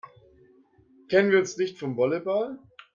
Kennen 1.09 1.29
wir 1.29 1.37
uns 1.37 1.57
nicht 1.57 1.77
vom 1.77 1.95
Volleyball? 1.95 2.57